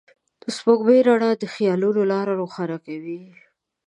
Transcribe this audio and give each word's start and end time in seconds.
د 0.41 0.43
سپوږمۍ 0.55 0.99
رڼا 1.07 1.29
د 1.37 1.43
خيالونو 1.53 2.01
لاره 2.11 2.33
روښانه 2.41 2.77
کوي. 2.85 3.19